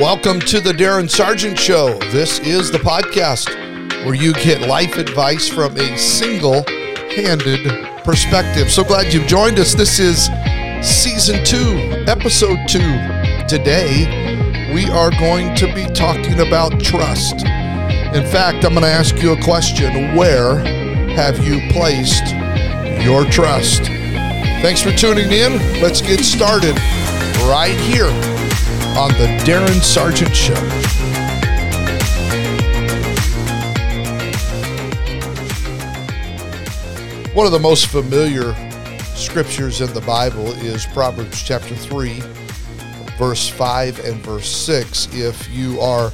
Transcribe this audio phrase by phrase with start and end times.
[0.00, 1.98] Welcome to the Darin Sargent Show.
[2.12, 3.48] This is the podcast
[4.04, 6.62] where you get life advice from a single
[7.16, 7.66] handed
[8.04, 8.70] perspective.
[8.70, 9.74] So glad you've joined us.
[9.74, 10.26] This is
[10.88, 12.78] season two, episode two.
[13.48, 17.44] Today, we are going to be talking about trust.
[18.14, 20.58] In fact, I'm going to ask you a question Where
[21.16, 22.36] have you placed
[23.02, 23.86] your trust?
[24.62, 25.54] Thanks for tuning in.
[25.82, 26.76] Let's get started
[27.48, 28.37] right here
[28.98, 30.54] on the Darin Sargent Show.
[37.32, 38.54] One of the most familiar
[39.14, 42.20] scriptures in the Bible is Proverbs chapter 3,
[43.16, 45.14] verse 5 and verse 6.
[45.14, 46.10] If you are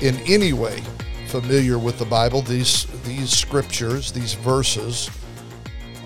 [0.00, 0.80] in any way
[1.26, 5.10] familiar with the Bible, these, these scriptures, these verses,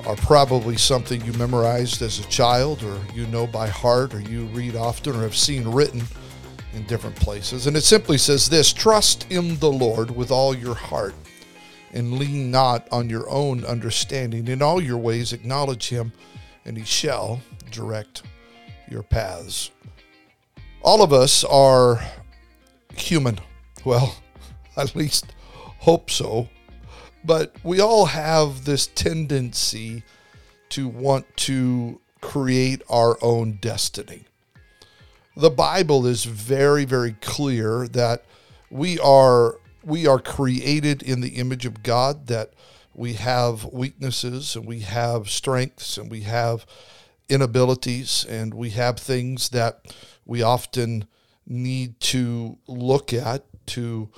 [0.08, 4.46] are probably something you memorized as a child or you know by heart or you
[4.46, 6.02] read often or have seen written
[6.74, 7.66] in different places.
[7.66, 11.14] And it simply says this Trust in the Lord with all your heart
[11.92, 14.48] and lean not on your own understanding.
[14.48, 16.12] In all your ways, acknowledge him,
[16.64, 18.22] and he shall direct
[18.90, 19.70] your paths.
[20.82, 22.00] All of us are
[22.94, 23.38] human.
[23.84, 24.16] Well,
[24.76, 25.34] at least
[25.78, 26.48] hope so.
[27.24, 30.02] But we all have this tendency
[30.70, 34.27] to want to create our own destiny.
[35.38, 38.24] The Bible is very, very clear that
[38.70, 42.54] we are we are created in the image of God, that
[42.92, 46.66] we have weaknesses and we have strengths and we have
[47.28, 49.94] inabilities and we have things that
[50.26, 51.06] we often
[51.46, 54.08] need to look at to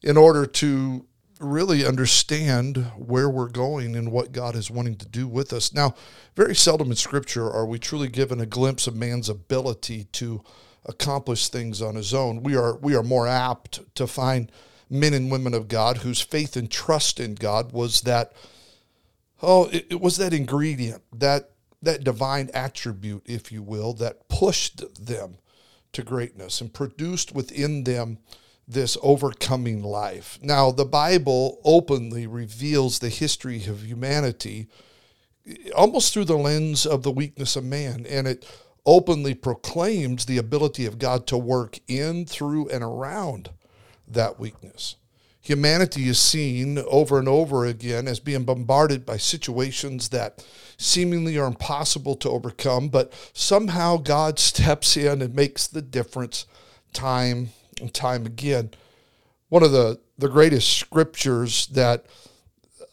[0.00, 1.04] in order to
[1.42, 5.72] really understand where we're going and what God is wanting to do with us.
[5.72, 5.94] Now,
[6.36, 10.42] very seldom in Scripture are we truly given a glimpse of man's ability to
[10.84, 12.42] accomplish things on his own.
[12.42, 14.50] We are we are more apt to find
[14.90, 18.32] men and women of God whose faith and trust in God was that
[19.40, 21.50] oh it, it was that ingredient that
[21.82, 25.38] that divine attribute, if you will, that pushed them
[25.92, 28.18] to greatness and produced within them
[28.66, 30.38] this overcoming life.
[30.42, 34.68] Now, the Bible openly reveals the history of humanity
[35.46, 38.46] eh, almost through the lens of the weakness of man, and it
[38.84, 43.50] openly proclaims the ability of God to work in, through, and around
[44.08, 44.96] that weakness.
[45.40, 50.44] Humanity is seen over and over again as being bombarded by situations that
[50.76, 56.46] seemingly are impossible to overcome, but somehow God steps in and makes the difference
[56.92, 57.50] time
[57.82, 58.70] and time again.
[59.48, 62.06] One of the, the greatest scriptures that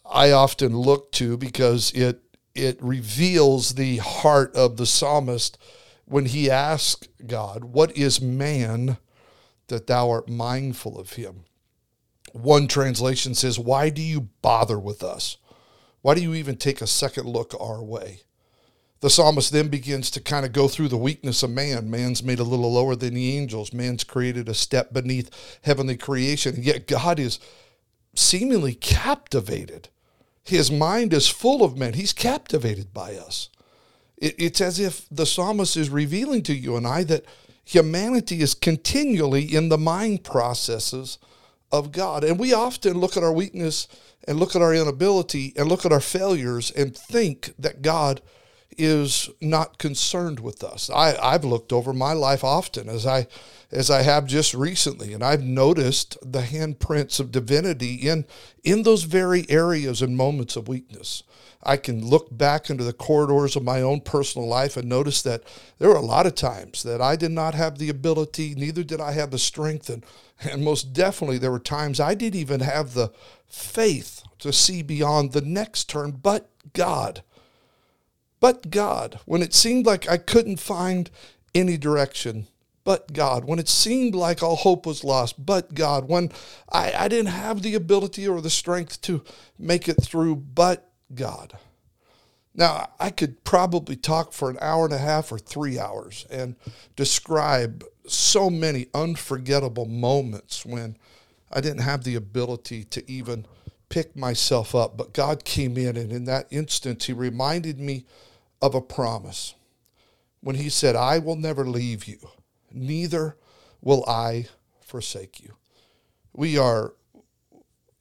[0.06, 2.22] I often look to because it
[2.56, 5.58] it reveals the heart of the psalmist
[6.06, 8.98] when he asks God, What is man
[9.68, 11.46] that thou art mindful of him?
[12.34, 15.38] One translation says, Why do you bother with us?
[16.02, 18.22] Why do you even take a second look our way?
[19.02, 21.90] The psalmist then begins to kind of go through the weakness of man.
[21.90, 23.72] Man's made a little lower than the angels.
[23.72, 26.56] Man's created a step beneath heavenly creation.
[26.56, 27.40] And yet God is
[28.14, 29.88] seemingly captivated.
[30.44, 31.94] His mind is full of men.
[31.94, 33.50] He's captivated by us.
[34.18, 37.24] It's as if the psalmist is revealing to you and I that
[37.64, 41.20] humanity is continually in the mind processes
[41.72, 42.26] of God.
[42.26, 43.88] And we often look at our weakness
[44.28, 48.22] and look at our inability and look at our failures and think that God
[48.78, 50.90] is not concerned with us.
[50.90, 53.28] I, I've looked over my life often as I
[53.72, 58.26] as I have just recently, and I've noticed the handprints of divinity in
[58.64, 61.24] in those very areas and moments of weakness.
[61.62, 65.44] I can look back into the corridors of my own personal life and notice that
[65.78, 69.02] there were a lot of times that I did not have the ability, neither did
[69.02, 70.06] I have the strength, and,
[70.50, 73.12] and most definitely there were times I didn't even have the
[73.46, 77.24] faith to see beyond the next turn, but God.
[78.40, 81.10] But God, when it seemed like I couldn't find
[81.54, 82.48] any direction,
[82.84, 83.46] but God.
[83.46, 86.08] When it seemed like all hope was lost, but God.
[86.08, 86.32] When
[86.72, 89.24] I, I didn't have the ability or the strength to
[89.58, 91.58] make it through, but God.
[92.56, 96.56] Now, I could probably talk for an hour and a half or three hours and
[96.96, 100.98] describe so many unforgettable moments when
[101.52, 103.46] I didn't have the ability to even
[103.90, 104.98] pick myself up.
[104.98, 108.06] But God came in, and in that instant, He reminded me
[108.62, 109.56] of a promise
[110.42, 112.20] when He said, I will never leave you,
[112.72, 113.36] neither
[113.82, 114.48] will I
[114.82, 115.56] forsake you.
[116.34, 116.94] We are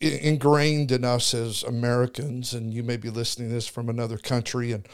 [0.00, 4.72] ingrained in us as Americans, and you may be listening to this from another country,
[4.72, 4.86] and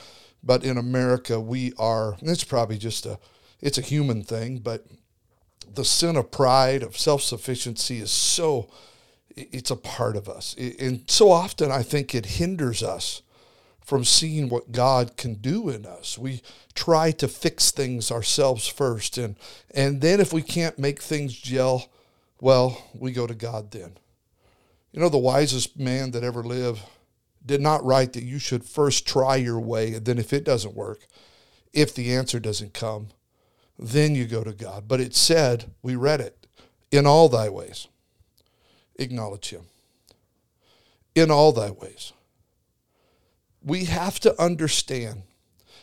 [0.42, 2.16] but in America we are.
[2.22, 3.18] It's probably just a
[3.60, 4.86] it's a human thing, but
[5.74, 8.68] the sin of pride, of self sufficiency is so,
[9.36, 10.54] it's a part of us.
[10.78, 13.22] And so often I think it hinders us
[13.80, 16.16] from seeing what God can do in us.
[16.16, 16.40] We
[16.74, 19.18] try to fix things ourselves first.
[19.18, 19.36] And,
[19.74, 21.90] and then if we can't make things gel,
[22.40, 23.98] well, we go to God then.
[24.92, 26.80] You know, the wisest man that ever lived
[27.44, 30.74] did not write that you should first try your way, and then if it doesn't
[30.74, 31.06] work,
[31.72, 33.08] if the answer doesn't come,
[33.78, 34.88] then you go to God.
[34.88, 36.46] But it said, we read it,
[36.90, 37.88] in all thy ways,
[38.96, 39.66] acknowledge him.
[41.14, 42.12] In all thy ways.
[43.62, 45.22] We have to understand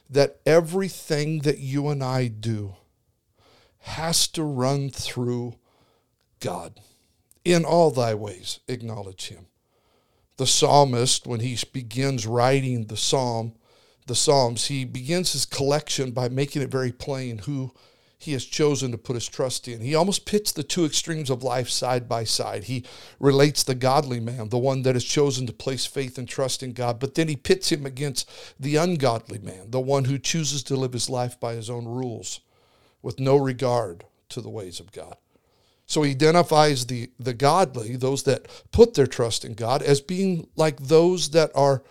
[0.10, 2.76] that everything that you and I do
[3.80, 5.56] has to run through
[6.40, 6.80] God.
[7.44, 9.48] In all thy ways, acknowledge him.
[10.38, 13.54] The psalmist, when he begins writing the psalm,
[14.08, 17.72] the Psalms, he begins his collection by making it very plain who
[18.24, 19.82] he has chosen to put his trust in.
[19.82, 22.66] He almost pits the two extremes of life side by side.
[22.66, 22.86] He
[23.20, 26.74] relates the godly man, the one that has chosen to place faith and trust in
[26.74, 28.30] God, but then he pits him against
[28.60, 32.42] the ungodly man, the one who chooses to live his life by his own rules
[33.02, 35.18] with no regard to the ways of God.
[35.88, 40.48] So he identifies the, the godly, those that put their trust in God, as being
[40.56, 41.84] like those that are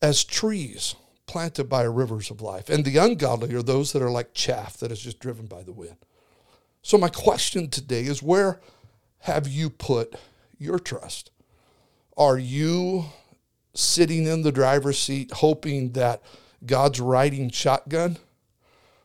[0.00, 0.94] as trees
[1.28, 2.68] planted by rivers of life.
[2.68, 5.72] And the ungodly are those that are like chaff that is just driven by the
[5.72, 5.96] wind.
[6.82, 8.60] So, my question today is where
[9.20, 10.16] have you put
[10.58, 11.30] your trust?
[12.16, 13.04] Are you
[13.74, 16.22] sitting in the driver's seat hoping that
[16.64, 18.18] God's riding shotgun?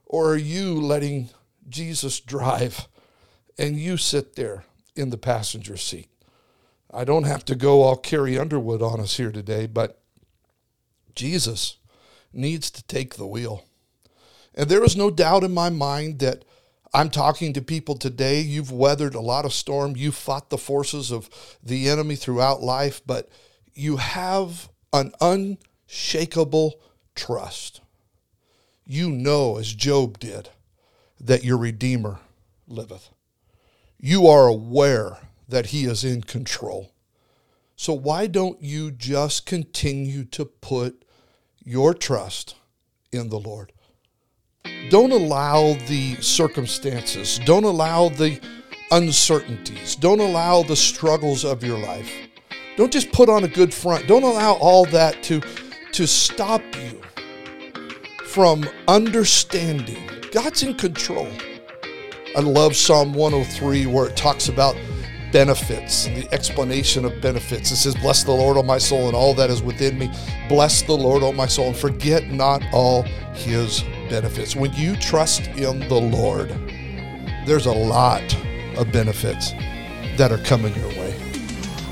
[0.06, 1.30] Or are you letting
[1.68, 2.88] Jesus drive
[3.58, 4.66] and you sit there
[4.96, 6.10] in the passenger seat?
[6.92, 10.00] I don't have to go all Carrie Underwood on us here today, but
[11.16, 11.78] Jesus
[12.34, 13.66] needs to take the wheel.
[14.56, 16.46] And there is no doubt in my mind that
[16.94, 18.42] I'm talking to people today.
[18.42, 19.96] You've weathered a lot of storm.
[19.96, 21.30] You've fought the forces of
[21.64, 23.30] the enemy throughout life, but
[23.74, 26.80] you have an unshakable
[27.16, 27.82] trust.
[28.86, 30.50] You know, as Job did,
[31.20, 32.20] that your Redeemer
[32.68, 33.10] liveth.
[33.98, 36.92] You are aware that he is in control.
[37.76, 41.04] So why don't you just continue to put
[41.64, 42.56] your trust
[43.12, 43.72] in the Lord.
[44.90, 48.40] Don't allow the circumstances, don't allow the
[48.92, 52.12] uncertainties, don't allow the struggles of your life.
[52.76, 54.08] Don't just put on a good front.
[54.08, 55.42] Don't allow all that to,
[55.92, 57.02] to stop you
[58.26, 61.30] from understanding God's in control.
[62.36, 64.76] I love Psalm 103 where it talks about
[65.34, 67.72] benefits and the explanation of benefits.
[67.72, 70.10] It says, Bless the Lord, O my soul, and all that is within me.
[70.48, 73.02] Bless the Lord, O my soul, and forget not all
[73.34, 74.56] his benefits.
[74.56, 76.50] When you trust in the Lord,
[77.46, 78.24] there's a lot
[78.78, 79.52] of benefits
[80.18, 81.20] that are coming your way.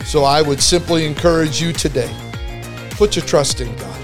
[0.05, 2.15] So I would simply encourage you today
[2.91, 3.99] put your trust in God.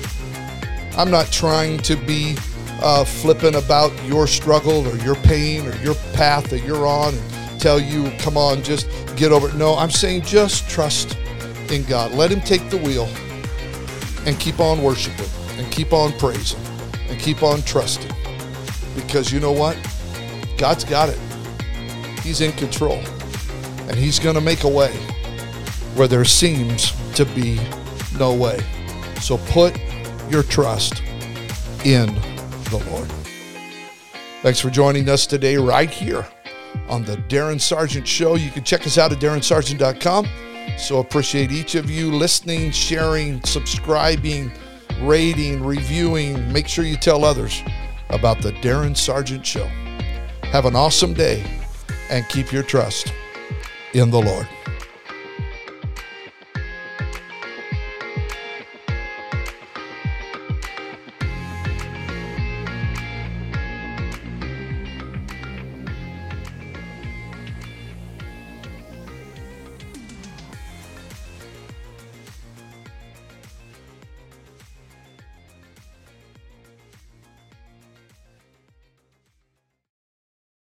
[0.97, 2.35] I'm not trying to be
[2.81, 3.05] uh,
[3.53, 8.11] about your struggle or your pain or your path that you're on and tell you,
[8.19, 9.55] come on, just get over it.
[9.55, 11.17] No, I'm saying just trust
[11.69, 12.11] in God.
[12.13, 13.09] Let Him take the wheel
[14.25, 16.59] and keep on worshiping and keep on praising
[17.09, 18.11] and keep on trusting.
[18.95, 19.77] Because you know what?
[20.57, 21.19] God's got it.
[22.21, 22.99] He's in control.
[23.87, 24.93] And He's going to make a way
[25.95, 27.59] where there seems to be
[28.17, 28.59] no way.
[29.21, 29.77] So put
[30.29, 31.01] your trust
[31.85, 32.13] in
[32.65, 33.09] the Lord.
[34.41, 36.27] Thanks for joining us today, right here
[36.87, 38.35] on the Darin Sargent Show.
[38.35, 40.27] You can check us out at darinsargent.com.
[40.77, 44.51] So appreciate each of you listening, sharing, subscribing,
[45.01, 46.51] rating, reviewing.
[46.51, 47.63] Make sure you tell others
[48.09, 49.65] about the Darin Sargent Show.
[50.43, 51.45] Have an awesome day
[52.09, 53.13] and keep your trust
[53.93, 54.47] in the Lord.